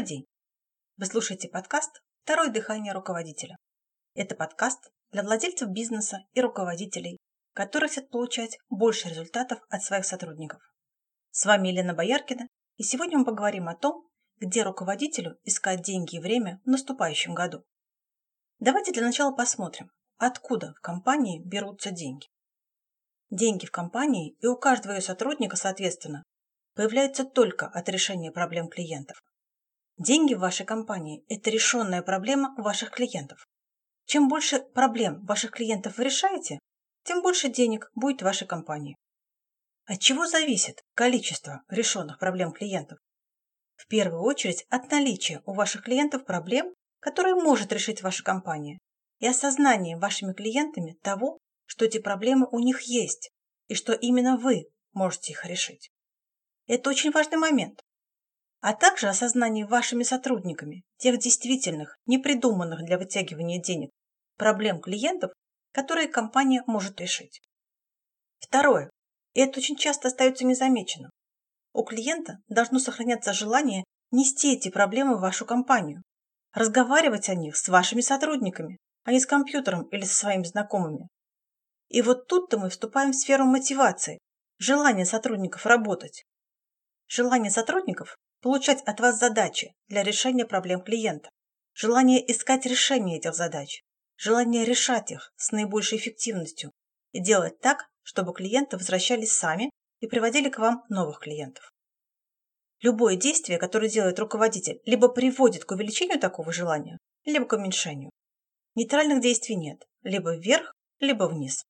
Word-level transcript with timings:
Добрый 0.00 0.16
день! 0.16 0.26
Вы 0.96 1.04
слушаете 1.04 1.50
подкаст 1.50 2.00
«Второе 2.22 2.48
дыхание 2.48 2.94
руководителя». 2.94 3.58
Это 4.14 4.34
подкаст 4.34 4.90
для 5.12 5.22
владельцев 5.22 5.68
бизнеса 5.68 6.20
и 6.32 6.40
руководителей, 6.40 7.18
которые 7.52 7.90
хотят 7.90 8.08
получать 8.08 8.56
больше 8.70 9.10
результатов 9.10 9.58
от 9.68 9.82
своих 9.82 10.06
сотрудников. 10.06 10.62
С 11.32 11.44
вами 11.44 11.68
Елена 11.68 11.92
Бояркина, 11.92 12.48
и 12.78 12.82
сегодня 12.82 13.18
мы 13.18 13.26
поговорим 13.26 13.68
о 13.68 13.76
том, 13.76 14.08
где 14.38 14.62
руководителю 14.62 15.38
искать 15.44 15.82
деньги 15.82 16.16
и 16.16 16.20
время 16.20 16.62
в 16.64 16.70
наступающем 16.70 17.34
году. 17.34 17.62
Давайте 18.58 18.92
для 18.92 19.04
начала 19.04 19.36
посмотрим, 19.36 19.90
откуда 20.16 20.72
в 20.78 20.80
компании 20.80 21.42
берутся 21.44 21.90
деньги. 21.90 22.26
Деньги 23.28 23.66
в 23.66 23.70
компании 23.70 24.34
и 24.40 24.46
у 24.46 24.56
каждого 24.56 24.94
ее 24.94 25.02
сотрудника, 25.02 25.56
соответственно, 25.56 26.22
появляются 26.74 27.24
только 27.26 27.66
от 27.66 27.86
решения 27.90 28.32
проблем 28.32 28.70
клиентов. 28.70 29.20
Деньги 30.00 30.32
в 30.32 30.38
вашей 30.38 30.64
компании– 30.64 31.26
это 31.28 31.50
решенная 31.50 32.00
проблема 32.00 32.54
ваших 32.56 32.90
клиентов. 32.90 33.46
Чем 34.06 34.28
больше 34.28 34.60
проблем 34.60 35.26
ваших 35.26 35.50
клиентов 35.50 35.98
вы 35.98 36.04
решаете, 36.04 36.58
тем 37.04 37.20
больше 37.20 37.50
денег 37.50 37.90
будет 37.94 38.22
в 38.22 38.24
вашей 38.24 38.46
компании. 38.46 38.96
От 39.84 40.00
чего 40.00 40.26
зависит 40.26 40.80
количество 40.94 41.64
решенных 41.68 42.18
проблем 42.18 42.52
клиентов? 42.52 42.98
В 43.76 43.86
первую 43.88 44.22
очередь 44.22 44.64
от 44.70 44.90
наличия 44.90 45.42
у 45.44 45.52
ваших 45.52 45.82
клиентов 45.82 46.24
проблем, 46.24 46.72
которые 47.00 47.34
может 47.34 47.70
решить 47.70 48.00
ваша 48.00 48.24
компания, 48.24 48.78
и 49.18 49.26
осознания 49.26 49.98
вашими 49.98 50.32
клиентами 50.32 50.96
того, 51.02 51.36
что 51.66 51.84
эти 51.84 51.98
проблемы 51.98 52.48
у 52.50 52.60
них 52.60 52.80
есть, 52.84 53.30
и 53.68 53.74
что 53.74 53.92
именно 53.92 54.38
вы 54.38 54.64
можете 54.94 55.32
их 55.32 55.44
решить. 55.44 55.90
Это 56.66 56.88
очень 56.88 57.10
важный 57.10 57.36
момент, 57.36 57.82
а 58.60 58.74
также 58.74 59.08
осознание 59.08 59.66
вашими 59.66 60.02
сотрудниками 60.02 60.82
тех 60.98 61.18
действительных, 61.18 61.96
непридуманных 62.06 62.84
для 62.84 62.98
вытягивания 62.98 63.60
денег 63.60 63.90
проблем 64.36 64.80
клиентов, 64.80 65.32
которые 65.72 66.08
компания 66.08 66.62
может 66.66 67.00
решить. 67.00 67.40
Второе. 68.38 68.90
И 69.34 69.40
это 69.40 69.58
очень 69.58 69.76
часто 69.76 70.08
остается 70.08 70.44
незамеченным. 70.44 71.10
У 71.72 71.84
клиента 71.84 72.38
должно 72.48 72.78
сохраняться 72.78 73.32
желание 73.32 73.84
нести 74.10 74.54
эти 74.54 74.70
проблемы 74.70 75.16
в 75.16 75.20
вашу 75.20 75.44
компанию, 75.44 76.02
разговаривать 76.52 77.28
о 77.28 77.34
них 77.34 77.56
с 77.56 77.68
вашими 77.68 78.00
сотрудниками, 78.00 78.78
а 79.04 79.12
не 79.12 79.20
с 79.20 79.26
компьютером 79.26 79.84
или 79.88 80.04
со 80.04 80.14
своими 80.14 80.44
знакомыми. 80.44 81.08
И 81.88 82.02
вот 82.02 82.26
тут-то 82.26 82.58
мы 82.58 82.70
вступаем 82.70 83.12
в 83.12 83.16
сферу 83.16 83.44
мотивации, 83.44 84.18
желания 84.58 85.04
сотрудников 85.04 85.66
работать. 85.66 86.24
Желание 87.08 87.50
сотрудников 87.50 88.16
получать 88.40 88.82
от 88.82 89.00
вас 89.00 89.18
задачи 89.18 89.74
для 89.88 90.02
решения 90.02 90.44
проблем 90.44 90.82
клиента, 90.82 91.30
желание 91.74 92.20
искать 92.30 92.66
решение 92.66 93.18
этих 93.18 93.34
задач, 93.34 93.82
желание 94.16 94.64
решать 94.64 95.10
их 95.10 95.32
с 95.36 95.52
наибольшей 95.52 95.98
эффективностью 95.98 96.72
и 97.12 97.20
делать 97.20 97.60
так, 97.60 97.86
чтобы 98.02 98.32
клиенты 98.32 98.76
возвращались 98.76 99.32
сами 99.32 99.70
и 100.00 100.06
приводили 100.06 100.48
к 100.48 100.58
вам 100.58 100.84
новых 100.88 101.20
клиентов. 101.20 101.70
Любое 102.80 103.16
действие, 103.16 103.58
которое 103.58 103.90
делает 103.90 104.18
руководитель, 104.18 104.80
либо 104.86 105.08
приводит 105.08 105.64
к 105.64 105.72
увеличению 105.72 106.18
такого 106.18 106.52
желания, 106.52 106.96
либо 107.24 107.44
к 107.44 107.52
уменьшению. 107.52 108.10
Нейтральных 108.74 109.20
действий 109.20 109.56
нет, 109.56 109.84
либо 110.02 110.34
вверх, 110.36 110.72
либо 110.98 111.24
вниз. 111.24 111.64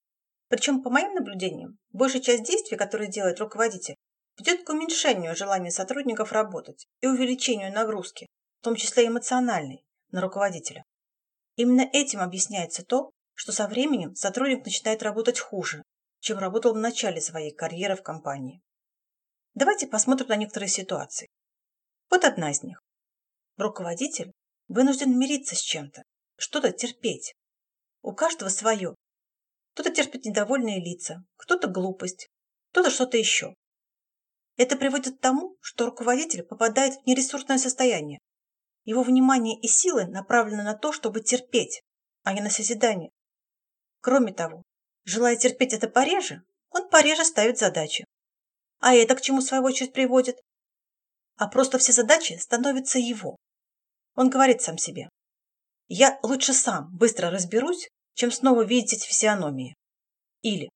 Причем, 0.48 0.82
по 0.82 0.90
моим 0.90 1.14
наблюдениям, 1.14 1.78
большая 1.92 2.22
часть 2.22 2.44
действий, 2.44 2.76
которые 2.76 3.10
делает 3.10 3.40
руководитель, 3.40 3.96
ведет 4.40 4.64
к 4.64 4.70
уменьшению 4.70 5.36
желания 5.36 5.70
сотрудников 5.70 6.32
работать 6.32 6.86
и 7.00 7.06
увеличению 7.06 7.72
нагрузки, 7.72 8.26
в 8.60 8.64
том 8.64 8.74
числе 8.74 9.06
эмоциональной, 9.06 9.84
на 10.10 10.20
руководителя. 10.22 10.84
Именно 11.56 11.88
этим 11.92 12.20
объясняется 12.20 12.84
то, 12.84 13.10
что 13.34 13.52
со 13.52 13.66
временем 13.66 14.14
сотрудник 14.14 14.64
начинает 14.64 15.02
работать 15.02 15.38
хуже, 15.38 15.82
чем 16.20 16.38
работал 16.38 16.72
в 16.72 16.78
начале 16.78 17.20
своей 17.20 17.54
карьеры 17.54 17.96
в 17.96 18.02
компании. 18.02 18.62
Давайте 19.54 19.86
посмотрим 19.86 20.28
на 20.28 20.36
некоторые 20.36 20.68
ситуации. 20.68 21.28
Вот 22.10 22.24
одна 22.24 22.50
из 22.50 22.62
них. 22.62 22.80
Руководитель 23.56 24.32
вынужден 24.68 25.18
мириться 25.18 25.54
с 25.54 25.60
чем-то, 25.60 26.02
что-то 26.36 26.72
терпеть. 26.72 27.34
У 28.02 28.14
каждого 28.14 28.48
свое. 28.48 28.94
Кто-то 29.74 29.90
терпит 29.90 30.24
недовольные 30.24 30.80
лица, 30.80 31.22
кто-то 31.36 31.68
глупость, 31.68 32.28
кто-то 32.70 32.90
что-то 32.90 33.18
еще. 33.18 33.54
Это 34.60 34.76
приводит 34.76 35.16
к 35.16 35.20
тому, 35.22 35.56
что 35.62 35.86
руководитель 35.86 36.42
попадает 36.42 36.92
в 36.92 37.06
нересурсное 37.06 37.56
состояние. 37.56 38.18
Его 38.84 39.02
внимание 39.02 39.58
и 39.58 39.66
силы 39.66 40.04
направлены 40.04 40.62
на 40.62 40.74
то, 40.74 40.92
чтобы 40.92 41.22
терпеть, 41.22 41.80
а 42.24 42.34
не 42.34 42.42
на 42.42 42.50
созидание. 42.50 43.10
Кроме 44.02 44.34
того, 44.34 44.62
желая 45.04 45.36
терпеть 45.36 45.72
это 45.72 45.88
пореже, 45.88 46.42
он 46.68 46.90
пореже 46.90 47.24
ставит 47.24 47.56
задачи. 47.56 48.04
А 48.80 48.94
это 48.94 49.16
к 49.16 49.22
чему, 49.22 49.40
в 49.40 49.44
свою 49.44 49.64
очередь, 49.64 49.94
приводит? 49.94 50.38
А 51.36 51.48
просто 51.48 51.78
все 51.78 51.92
задачи 51.92 52.34
становятся 52.34 52.98
его. 52.98 53.36
Он 54.14 54.28
говорит 54.28 54.60
сам 54.60 54.76
себе. 54.76 55.08
Я 55.88 56.20
лучше 56.22 56.52
сам 56.52 56.94
быстро 56.94 57.30
разберусь, 57.30 57.88
чем 58.12 58.30
снова 58.30 58.62
видеть 58.62 59.04
физиономии. 59.04 59.74
Или 60.42 60.68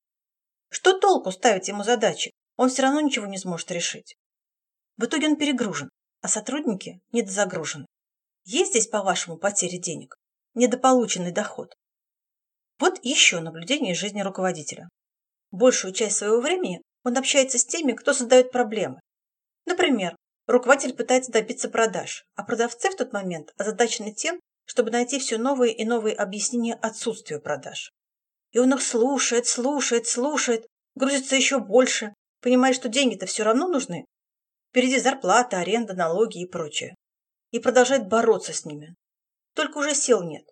что 0.71 0.99
толку 0.99 1.31
ставить 1.33 1.69
ему 1.69 1.85
задачи, 1.85 2.31
он 2.57 2.69
все 2.69 2.83
равно 2.83 3.01
ничего 3.01 3.27
не 3.27 3.39
сможет 3.39 3.71
решить. 3.71 4.17
В 4.97 5.05
итоге 5.05 5.29
он 5.29 5.37
перегружен, 5.37 5.91
а 6.21 6.29
сотрудники 6.29 7.01
недозагружены. 7.13 7.87
Есть 8.45 8.71
здесь, 8.71 8.87
по-вашему, 8.87 9.39
потери 9.39 9.77
денег? 9.77 10.17
Недополученный 10.55 11.33
доход? 11.33 11.75
Вот 12.79 12.99
еще 13.03 13.41
наблюдение 13.41 13.93
из 13.93 13.99
жизни 13.99 14.23
руководителя. 14.23 14.89
Большую 15.51 15.93
часть 15.93 16.17
своего 16.17 16.41
времени 16.41 16.83
он 17.05 17.17
общается 17.17 17.59
с 17.59 17.65
теми, 17.65 17.93
кто 17.93 18.13
создает 18.13 18.51
проблемы. 18.51 19.01
Например, 19.67 20.17
руководитель 20.47 20.95
пытается 20.95 21.33
добиться 21.33 21.69
продаж, 21.69 22.25
а 22.35 22.45
продавцы 22.45 22.91
в 22.91 22.97
тот 22.97 23.13
момент 23.13 23.53
озадачены 23.57 24.13
тем, 24.13 24.41
чтобы 24.67 24.91
найти 24.91 25.19
все 25.19 25.39
новые 25.39 25.75
и 25.75 25.85
новые 25.85 26.15
объяснения 26.17 26.75
отсутствию 26.75 27.41
продаж. 27.41 27.93
И 28.53 28.59
он 28.59 28.73
их 28.73 28.83
слушает, 28.83 29.47
слушает, 29.47 30.07
слушает, 30.07 30.67
грузится 30.95 31.37
еще 31.37 31.59
больше, 31.59 32.15
Понимает, 32.45 32.77
что 32.77 32.91
деньги-то 32.91 33.25
все 33.25 33.43
равно 33.43 33.69
нужны. 33.69 34.05
Впереди 34.69 34.99
зарплата, 34.99 35.61
аренда, 35.61 35.95
налоги 35.95 36.43
и 36.43 36.47
прочее. 36.47 36.95
И 37.53 37.59
продолжает 37.59 38.07
бороться 38.07 38.53
с 38.53 38.67
ними. 38.67 38.95
Только 39.55 39.79
уже 39.79 39.95
сил 39.95 40.23
нет. 40.23 40.45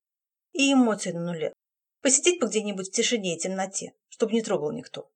И 0.52 0.72
эмоций 0.72 1.12
на 1.12 1.20
нуле. 1.20 1.52
Посидеть 2.00 2.40
бы 2.40 2.46
где-нибудь 2.46 2.88
в 2.88 2.92
тишине 2.92 3.36
и 3.36 3.38
темноте, 3.38 3.92
чтобы 4.08 4.32
не 4.32 4.40
трогал 4.40 4.72
никто. 4.72 5.10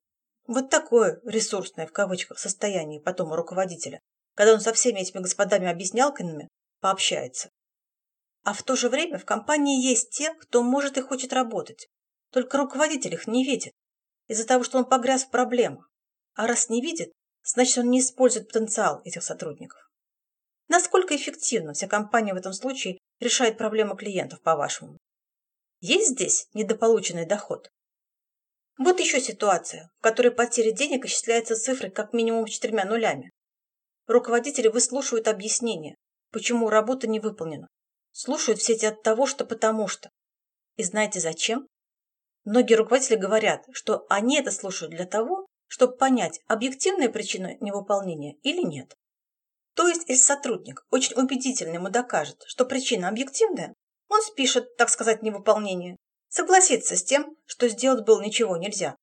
Вот 0.45 0.69
такое 0.69 1.19
ресурсное 1.25 1.87
в 1.87 1.91
кавычках 1.91 2.37
состояние 2.37 3.01
потом 3.01 3.31
у 3.31 3.35
руководителя, 3.35 3.99
когда 4.35 4.53
он 4.53 4.61
со 4.61 4.71
всеми 4.71 4.99
этими 4.99 5.23
господами 5.23 5.67
объяснялками 5.67 6.47
пообщается. 6.79 7.49
А 8.43 8.53
в 8.53 8.61
то 8.61 8.75
же 8.75 8.89
время 8.89 9.17
в 9.17 9.25
компании 9.25 9.83
есть 9.83 10.11
те, 10.11 10.31
кто 10.35 10.61
может 10.61 10.99
и 10.99 11.01
хочет 11.01 11.33
работать. 11.33 11.87
Только 12.31 12.59
руководитель 12.59 13.15
их 13.15 13.25
не 13.25 13.43
видит, 13.43 13.73
из-за 14.27 14.45
того, 14.45 14.63
что 14.63 14.77
он 14.77 14.85
погряз 14.85 15.23
в 15.23 15.31
проблемах. 15.31 15.89
А 16.37 16.45
раз 16.45 16.69
не 16.69 16.81
видит, 16.81 17.11
значит 17.43 17.79
он 17.79 17.89
не 17.89 17.99
использует 17.99 18.47
потенциал 18.47 19.01
этих 19.03 19.23
сотрудников. 19.23 19.89
Насколько 20.67 21.15
эффективно 21.15 21.73
вся 21.73 21.87
компания 21.87 22.35
в 22.35 22.37
этом 22.37 22.53
случае 22.53 22.99
решает 23.19 23.57
проблемы 23.57 23.97
клиентов, 23.97 24.39
по-вашему? 24.43 24.99
Есть 25.79 26.09
здесь 26.09 26.47
недополученный 26.53 27.25
доход? 27.25 27.71
Вот 28.77 28.99
еще 28.99 29.19
ситуация, 29.19 29.89
в 29.97 30.03
которой 30.03 30.29
потеря 30.29 30.71
денег 30.71 31.05
исчисляется 31.05 31.55
цифрой 31.55 31.89
как 31.89 32.13
минимум 32.13 32.45
четырьмя 32.45 32.85
нулями. 32.85 33.31
Руководители 34.05 34.67
выслушивают 34.67 35.27
объяснения, 35.27 35.95
почему 36.31 36.69
работа 36.69 37.07
не 37.07 37.19
выполнена. 37.19 37.67
Слушают 38.11 38.59
все 38.59 38.73
эти 38.73 38.85
от 38.85 39.01
того, 39.01 39.25
что 39.25 39.43
потому 39.43 39.87
что. 39.87 40.11
И 40.75 40.83
знаете 40.83 41.19
зачем? 41.19 41.67
Многие 42.45 42.75
руководители 42.75 43.15
говорят, 43.15 43.65
что 43.71 44.05
они 44.07 44.37
это 44.37 44.51
слушают 44.51 44.93
для 44.93 45.07
того, 45.07 45.47
чтобы 45.67 45.97
понять, 45.97 46.41
объективная 46.47 47.09
причина 47.09 47.55
невыполнения 47.59 48.35
или 48.43 48.61
нет. 48.61 48.95
То 49.75 49.87
есть, 49.87 50.07
если 50.07 50.23
сотрудник 50.23 50.85
очень 50.89 51.15
убедительно 51.15 51.75
ему 51.75 51.89
докажет, 51.89 52.43
что 52.47 52.65
причина 52.65 53.09
объективная, 53.09 53.75
он 54.09 54.21
спишет, 54.21 54.75
так 54.77 54.89
сказать, 54.89 55.21
невыполнение, 55.21 55.97
согласится 56.29 56.95
с 56.95 57.03
тем, 57.03 57.35
что 57.45 57.67
сделать 57.69 58.05
было 58.05 58.21
ничего 58.21 58.57
нельзя. 58.57 58.95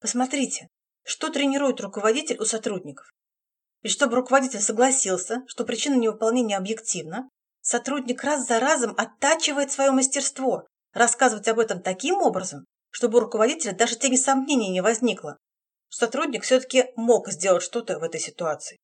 Посмотрите, 0.00 0.68
что 1.04 1.30
тренирует 1.30 1.80
руководитель 1.80 2.38
у 2.38 2.44
сотрудников. 2.44 3.10
И 3.82 3.88
чтобы 3.88 4.16
руководитель 4.16 4.60
согласился, 4.60 5.42
что 5.46 5.64
причина 5.64 5.94
невыполнения 5.94 6.56
объективна, 6.56 7.28
сотрудник 7.60 8.22
раз 8.22 8.46
за 8.46 8.60
разом 8.60 8.94
оттачивает 8.96 9.72
свое 9.72 9.90
мастерство, 9.90 10.66
рассказывать 10.92 11.48
об 11.48 11.58
этом 11.58 11.82
таким 11.82 12.16
образом, 12.16 12.64
чтобы 12.90 13.18
у 13.18 13.20
руководителя 13.20 13.72
даже 13.72 13.96
тени 13.96 14.16
сомнений 14.16 14.70
не 14.70 14.80
возникло, 14.80 15.38
сотрудник 15.88 16.42
все-таки 16.44 16.86
мог 16.96 17.28
сделать 17.28 17.62
что-то 17.62 17.98
в 17.98 18.02
этой 18.02 18.20
ситуации. 18.20 18.78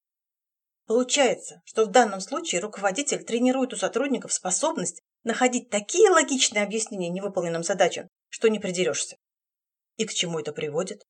Получается, 0.87 1.63
что 1.65 1.87
в 1.87 1.91
данном 1.91 2.21
случае 2.21 2.61
руководитель 2.61 3.25
тренирует 3.25 3.73
у 3.73 3.77
сотрудников 3.77 4.33
способность 4.33 5.01
находить 5.23 5.71
такие 5.71 6.11
логичные 6.11 6.63
объяснения 6.63 7.09
невыполненным 7.09 7.63
задачам, 7.63 8.09
что 8.29 8.49
не 8.49 8.59
придерешься. 8.59 9.17
И 9.97 10.05
к 10.05 10.13
чему 10.13 10.41
это 10.41 10.53
приводит? 10.53 11.03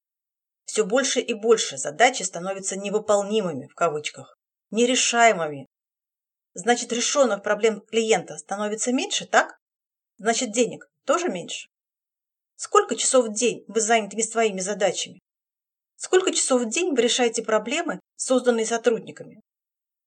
Все 0.65 0.85
больше 0.85 1.21
и 1.21 1.35
больше 1.35 1.77
задачи 1.77 2.23
становятся 2.23 2.77
невыполнимыми, 2.77 3.67
в 3.67 3.75
кавычках, 3.75 4.37
нерешаемыми. 4.71 5.67
Значит, 6.55 6.93
решенных 6.93 7.43
проблем 7.43 7.81
клиента 7.81 8.39
становится 8.39 8.93
меньше, 8.93 9.27
так? 9.27 9.59
Значит, 10.19 10.53
денег 10.53 10.89
тоже 11.05 11.29
меньше. 11.29 11.69
Сколько 12.55 12.95
часов 12.95 13.27
в 13.27 13.33
день 13.33 13.65
вы 13.67 13.81
заняты 13.81 14.23
своими 14.23 14.61
задачами? 14.61 15.21
Сколько 15.97 16.33
часов 16.33 16.63
в 16.63 16.69
день 16.69 16.95
вы 16.95 17.03
решаете 17.03 17.43
проблемы, 17.43 18.01
созданные 18.17 18.67
сотрудниками? 18.67 19.41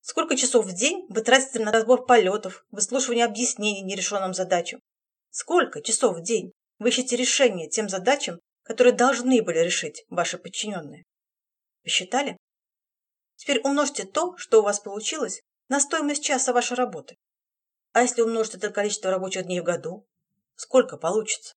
Сколько 0.01 0.35
часов 0.35 0.65
в 0.65 0.73
день 0.73 1.05
вы 1.09 1.21
тратите 1.21 1.59
на 1.59 1.71
разбор 1.71 2.05
полетов, 2.05 2.65
выслушивание 2.71 3.25
объяснений 3.25 3.81
нерешенным 3.81 4.33
задачам? 4.33 4.79
Сколько 5.29 5.81
часов 5.81 6.17
в 6.17 6.21
день 6.21 6.51
вы 6.79 6.89
ищете 6.89 7.15
решение 7.15 7.69
тем 7.69 7.89
задачам, 7.89 8.39
которые 8.63 8.93
должны 8.93 9.41
были 9.41 9.59
решить 9.59 10.05
ваши 10.09 10.37
подчиненные? 10.37 11.03
Посчитали? 11.83 12.37
Теперь 13.35 13.61
умножьте 13.61 14.05
то, 14.05 14.35
что 14.37 14.59
у 14.59 14.63
вас 14.63 14.79
получилось, 14.79 15.41
на 15.69 15.79
стоимость 15.79 16.23
часа 16.23 16.53
вашей 16.53 16.75
работы. 16.75 17.17
А 17.93 18.01
если 18.01 18.21
умножить 18.21 18.55
это 18.55 18.69
количество 18.69 19.11
рабочих 19.11 19.45
дней 19.45 19.59
в 19.59 19.63
году, 19.63 20.05
сколько 20.55 20.97
получится? 20.97 21.53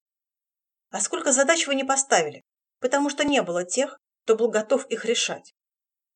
А 0.89 0.99
сколько 0.99 1.31
задач 1.31 1.67
вы 1.67 1.75
не 1.75 1.83
поставили, 1.83 2.43
потому 2.79 3.09
что 3.09 3.23
не 3.23 3.41
было 3.41 3.63
тех, 3.63 3.97
кто 4.31 4.37
был 4.37 4.49
готов 4.49 4.85
их 4.85 5.03
решать? 5.03 5.53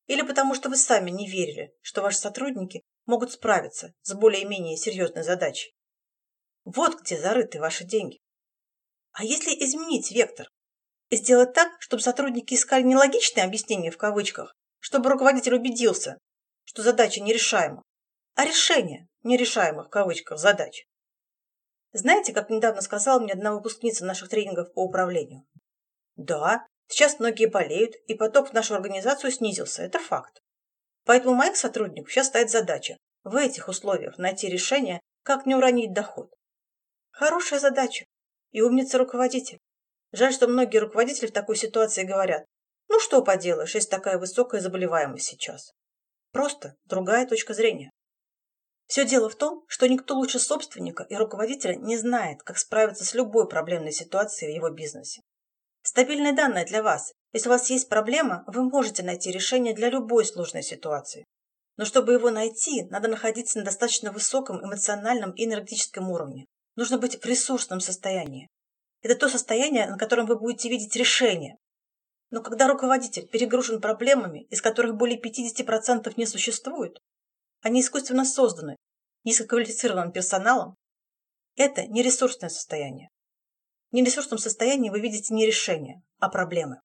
Или 0.06 0.22
потому 0.22 0.56
что 0.56 0.70
вы 0.70 0.78
сами 0.78 1.12
не 1.12 1.30
верили, 1.30 1.76
что 1.82 2.02
ваши 2.02 2.18
сотрудники 2.18 2.82
могут 3.06 3.34
справиться 3.34 3.94
с 4.04 4.14
более-менее 4.14 4.78
серьезной 4.78 5.24
задачей. 5.24 5.76
Вот 6.64 7.02
где 7.02 7.20
зарыты 7.20 7.60
ваши 7.60 7.84
деньги. 7.84 8.22
А 9.12 9.26
если 9.26 9.52
изменить 9.52 10.12
вектор 10.12 10.48
сделать 11.12 11.52
так, 11.52 11.74
чтобы 11.82 12.02
сотрудники 12.02 12.54
искали 12.54 12.84
не 12.84 12.96
логичные 12.96 13.44
объяснения 13.44 13.92
в 13.92 13.98
кавычках, 13.98 14.56
чтобы 14.80 15.10
руководитель 15.10 15.56
убедился, 15.56 16.18
что 16.64 16.84
задача 16.84 17.22
нерешаема, 17.22 17.84
а 18.36 18.46
решение 18.46 19.10
нерешаемых 19.24 19.88
в 19.88 19.90
кавычках 19.90 20.40
задач. 20.40 20.86
Знаете, 21.92 22.32
как 22.32 22.50
недавно 22.50 22.82
сказала 22.82 23.20
мне 23.20 23.34
одна 23.34 23.54
выпускница 23.54 24.06
наших 24.06 24.30
тренингов 24.30 24.72
по 24.74 24.86
управлению? 24.86 25.46
Да, 26.16 26.66
Сейчас 26.88 27.20
многие 27.20 27.48
болеют, 27.48 27.96
и 28.08 28.14
поток 28.14 28.50
в 28.50 28.54
нашу 28.54 28.76
организацию 28.76 29.32
снизился. 29.32 29.84
Это 29.84 30.00
факт. 30.00 30.42
Поэтому 31.04 31.34
у 31.34 31.38
моих 31.38 31.56
сотрудников 31.56 32.12
сейчас 32.12 32.28
стоит 32.28 32.50
задача 32.50 32.98
в 33.24 33.36
этих 33.36 33.68
условиях 33.68 34.18
найти 34.18 34.48
решение, 34.48 35.02
как 35.24 35.46
не 35.46 35.56
уронить 35.56 35.94
доход. 35.94 36.32
Хорошая 37.12 37.60
задача. 37.60 38.06
И 38.52 38.62
умница 38.62 38.98
руководитель. 38.98 39.60
Жаль, 40.12 40.34
что 40.34 40.48
многие 40.48 40.78
руководители 40.78 41.28
в 41.28 41.34
такой 41.34 41.56
ситуации 41.56 42.04
говорят, 42.04 42.46
ну 42.88 43.00
что 43.00 43.22
поделаешь, 43.24 43.76
есть 43.76 43.90
такая 43.90 44.18
высокая 44.18 44.62
заболеваемость 44.62 45.26
сейчас. 45.26 45.74
Просто 46.32 46.76
другая 46.86 47.26
точка 47.28 47.54
зрения. 47.54 47.90
Все 48.88 49.06
дело 49.06 49.30
в 49.30 49.36
том, 49.36 49.66
что 49.68 49.88
никто 49.88 50.16
лучше 50.16 50.38
собственника 50.38 51.04
и 51.04 51.16
руководителя 51.16 51.76
не 51.76 51.98
знает, 51.98 52.44
как 52.44 52.58
справиться 52.58 53.04
с 53.04 53.14
любой 53.16 53.48
проблемной 53.48 53.92
ситуацией 53.92 54.52
в 54.52 54.56
его 54.56 54.70
бизнесе. 54.70 55.22
Стабильные 55.88 56.34
данные 56.34 56.66
для 56.66 56.82
вас. 56.82 57.14
Если 57.32 57.48
у 57.48 57.52
вас 57.52 57.70
есть 57.70 57.90
проблема, 57.90 58.44
вы 58.48 58.64
можете 58.64 59.04
найти 59.04 59.32
решение 59.32 59.76
для 59.76 59.92
любой 59.92 60.26
сложной 60.26 60.64
ситуации. 60.64 61.26
Но 61.78 61.86
чтобы 61.86 62.14
его 62.14 62.32
найти, 62.32 62.86
надо 62.86 63.08
находиться 63.08 63.60
на 63.60 63.66
достаточно 63.66 64.12
высоком 64.12 64.66
эмоциональном 64.66 65.30
и 65.34 65.46
энергетическом 65.46 66.10
уровне. 66.10 66.48
Нужно 66.76 66.98
быть 66.98 67.24
в 67.24 67.26
ресурсном 67.28 67.82
состоянии. 67.82 68.48
Это 69.04 69.14
то 69.14 69.30
состояние, 69.30 69.86
на 69.88 70.00
котором 70.00 70.26
вы 70.26 70.40
будете 70.40 70.70
видеть 70.70 70.96
решение. 70.96 71.56
Но 72.32 72.42
когда 72.42 72.68
руководитель 72.68 73.28
перегружен 73.28 73.80
проблемами, 73.80 74.46
из 74.46 74.64
которых 74.64 74.96
более 74.96 75.22
50% 75.22 76.12
не 76.18 76.26
существует, 76.26 76.98
они 77.62 77.82
искусственно 77.82 78.26
созданы 78.26 78.76
низкоквалифицированным 79.24 80.12
персоналом, 80.12 80.74
это 81.56 81.86
не 81.86 82.02
ресурсное 82.02 82.50
состояние. 82.50 83.10
В 83.96 83.98
нересурсном 83.98 84.40
состоянии 84.40 84.90
вы 84.90 85.00
видите 85.00 85.34
не 85.34 85.46
решение, 85.46 86.04
а 86.20 86.28
проблемы. 86.28 86.82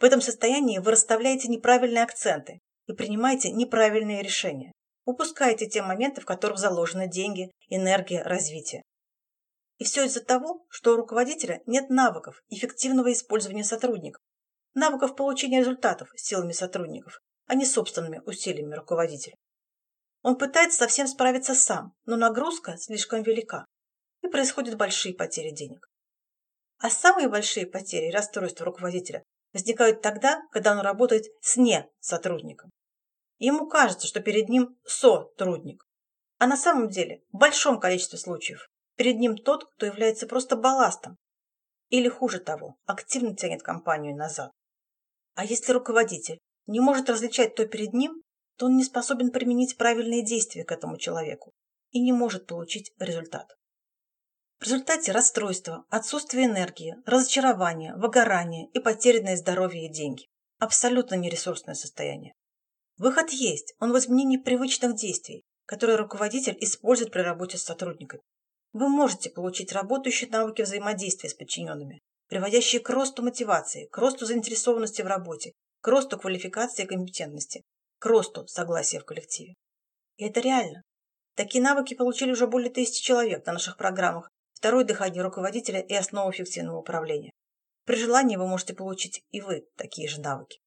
В 0.00 0.04
этом 0.04 0.22
состоянии 0.22 0.78
вы 0.78 0.92
расставляете 0.92 1.48
неправильные 1.48 2.04
акценты 2.04 2.60
и 2.86 2.94
принимаете 2.94 3.50
неправильные 3.52 4.22
решения. 4.22 4.72
Упускаете 5.04 5.66
те 5.66 5.82
моменты, 5.82 6.22
в 6.22 6.24
которых 6.24 6.56
заложены 6.56 7.06
деньги, 7.06 7.52
энергия, 7.68 8.22
развитие. 8.22 8.80
И 9.76 9.84
все 9.84 10.06
из-за 10.06 10.24
того, 10.24 10.64
что 10.70 10.94
у 10.94 10.96
руководителя 10.96 11.60
нет 11.66 11.90
навыков 11.90 12.42
эффективного 12.48 13.12
использования 13.12 13.62
сотрудников, 13.62 14.22
навыков 14.72 15.14
получения 15.14 15.58
результатов 15.58 16.08
силами 16.16 16.52
сотрудников, 16.52 17.20
а 17.46 17.56
не 17.56 17.66
собственными 17.66 18.22
усилиями 18.24 18.74
руководителя. 18.74 19.36
Он 20.22 20.38
пытается 20.38 20.78
совсем 20.78 21.08
справиться 21.08 21.54
сам, 21.54 21.92
но 22.06 22.16
нагрузка 22.16 22.78
слишком 22.78 23.22
велика, 23.22 23.66
и 24.22 24.28
происходят 24.28 24.78
большие 24.78 25.14
потери 25.14 25.50
денег. 25.50 25.91
А 26.82 26.90
самые 26.90 27.28
большие 27.28 27.64
потери 27.64 28.08
и 28.08 28.10
расстройства 28.10 28.66
руководителя 28.66 29.22
возникают 29.52 30.02
тогда, 30.02 30.42
когда 30.50 30.72
он 30.72 30.80
работает 30.80 31.26
с 31.40 31.56
не 31.56 31.88
сотрудником. 32.00 32.72
Ему 33.38 33.68
кажется, 33.68 34.08
что 34.08 34.18
перед 34.18 34.48
ним 34.48 34.76
сотрудник. 34.84 35.84
А 36.38 36.48
на 36.48 36.56
самом 36.56 36.88
деле, 36.88 37.22
в 37.30 37.36
большом 37.38 37.78
количестве 37.78 38.18
случаев, 38.18 38.66
перед 38.96 39.18
ним 39.18 39.36
тот, 39.36 39.70
кто 39.70 39.86
является 39.86 40.26
просто 40.26 40.56
балластом. 40.56 41.16
Или 41.88 42.08
хуже 42.08 42.40
того, 42.40 42.74
активно 42.84 43.36
тянет 43.36 43.62
компанию 43.62 44.16
назад. 44.16 44.50
А 45.34 45.44
если 45.44 45.70
руководитель 45.70 46.40
не 46.66 46.80
может 46.80 47.08
различать 47.08 47.54
то 47.54 47.64
перед 47.64 47.92
ним, 47.92 48.24
то 48.56 48.66
он 48.66 48.76
не 48.76 48.82
способен 48.82 49.30
применить 49.30 49.76
правильные 49.76 50.24
действия 50.24 50.64
к 50.64 50.72
этому 50.72 50.96
человеку 50.96 51.52
и 51.92 52.00
не 52.00 52.12
может 52.12 52.48
получить 52.48 52.92
результат. 52.98 53.54
В 54.62 54.64
результате 54.64 55.10
расстройства, 55.10 55.84
отсутствие 55.90 56.46
энергии, 56.46 56.94
разочарование, 57.04 57.96
выгорание 57.96 58.68
и 58.68 58.78
потерянное 58.78 59.36
здоровье 59.36 59.86
и 59.86 59.92
деньги. 59.92 60.28
Абсолютно 60.60 61.16
нересурсное 61.16 61.74
состояние. 61.74 62.34
Выход 62.96 63.30
есть, 63.30 63.74
он 63.80 63.92
в 63.92 63.98
изменении 63.98 64.36
привычных 64.36 64.94
действий, 64.94 65.42
которые 65.66 65.96
руководитель 65.96 66.56
использует 66.60 67.10
при 67.10 67.22
работе 67.22 67.58
с 67.58 67.64
сотрудниками. 67.64 68.22
Вы 68.72 68.88
можете 68.88 69.30
получить 69.30 69.72
работающие 69.72 70.30
навыки 70.30 70.62
взаимодействия 70.62 71.28
с 71.28 71.34
подчиненными, 71.34 71.98
приводящие 72.28 72.80
к 72.80 72.88
росту 72.88 73.24
мотивации, 73.24 73.88
к 73.88 73.98
росту 73.98 74.26
заинтересованности 74.26 75.02
в 75.02 75.08
работе, 75.08 75.54
к 75.80 75.88
росту 75.88 76.20
квалификации 76.20 76.84
и 76.84 76.86
компетентности, 76.86 77.64
к 77.98 78.06
росту 78.06 78.46
согласия 78.46 79.00
в 79.00 79.06
коллективе. 79.06 79.54
И 80.18 80.24
это 80.24 80.38
реально. 80.38 80.82
Такие 81.34 81.64
навыки 81.64 81.94
получили 81.94 82.30
уже 82.30 82.46
более 82.46 82.70
тысячи 82.70 83.02
человек 83.02 83.44
на 83.44 83.54
наших 83.54 83.76
программах 83.76 84.30
второе 84.62 84.84
дыхание 84.84 85.24
руководителя 85.24 85.80
и 85.80 85.92
основа 85.92 86.30
эффективного 86.30 86.78
управления. 86.78 87.32
При 87.84 87.96
желании 87.96 88.36
вы 88.36 88.46
можете 88.46 88.74
получить 88.74 89.24
и 89.32 89.40
вы 89.40 89.66
такие 89.76 90.08
же 90.08 90.20
навыки. 90.20 90.60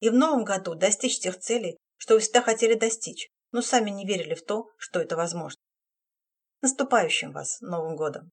И 0.00 0.10
в 0.10 0.12
новом 0.12 0.44
году 0.44 0.74
достичь 0.74 1.18
тех 1.18 1.38
целей, 1.38 1.78
что 1.96 2.12
вы 2.12 2.20
всегда 2.20 2.42
хотели 2.42 2.74
достичь, 2.74 3.30
но 3.50 3.62
сами 3.62 3.88
не 3.88 4.06
верили 4.06 4.34
в 4.34 4.44
то, 4.44 4.66
что 4.76 5.00
это 5.00 5.16
возможно. 5.16 5.58
Наступающим 6.60 7.32
вас 7.32 7.62
Новым 7.62 7.96
годом! 7.96 8.30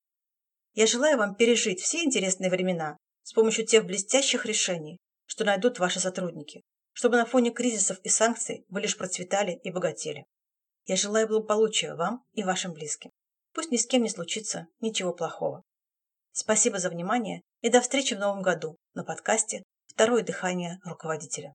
Я 0.74 0.86
желаю 0.86 1.18
вам 1.18 1.36
пережить 1.36 1.80
все 1.80 2.04
интересные 2.04 2.52
времена 2.52 2.98
с 3.24 3.32
помощью 3.32 3.66
тех 3.66 3.86
блестящих 3.86 4.46
решений, 4.46 4.98
что 5.28 5.46
найдут 5.46 5.80
ваши 5.80 6.02
сотрудники, 6.02 6.62
чтобы 6.92 7.16
на 7.16 7.26
фоне 7.26 7.52
кризисов 7.52 8.00
и 8.04 8.10
санкций 8.10 8.66
вы 8.68 8.82
лишь 8.82 8.98
процветали 8.98 9.54
и 9.64 9.72
богатели. 9.72 10.26
Я 10.88 10.98
желаю 10.98 11.30
благополучия 11.30 11.96
вам 11.96 12.26
и 12.34 12.44
вашим 12.44 12.74
близким. 12.74 13.12
Пусть 13.56 13.72
ни 13.72 13.78
с 13.78 13.88
кем 13.88 14.04
не 14.04 14.10
случится 14.10 14.68
ничего 14.82 15.14
плохого. 15.14 15.64
Спасибо 16.34 16.78
за 16.78 16.90
внимание 16.90 17.42
и 17.62 17.70
до 17.70 17.80
встречи 17.80 18.14
в 18.14 18.20
новом 18.20 18.42
году 18.42 18.76
на 18.94 19.06
подкасте 19.06 19.64
«Второе 19.88 20.24
дыхание 20.24 20.82
руководителя». 20.84 21.54